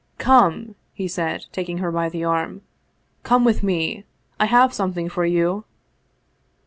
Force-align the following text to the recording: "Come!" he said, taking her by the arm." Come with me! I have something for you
"Come!" 0.31 0.73
he 0.93 1.07
said, 1.07 1.45
taking 1.51 1.77
her 1.77 1.91
by 1.91 2.09
the 2.09 2.23
arm." 2.23 2.61
Come 3.23 3.45
with 3.45 3.61
me! 3.61 4.03
I 4.39 4.47
have 4.47 4.73
something 4.73 5.09
for 5.09 5.27
you 5.27 5.65